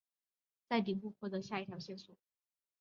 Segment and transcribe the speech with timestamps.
[0.67, 2.15] 在顶部获得下一条线索。